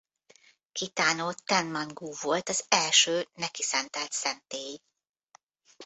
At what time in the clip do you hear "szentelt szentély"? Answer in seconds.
3.61-4.79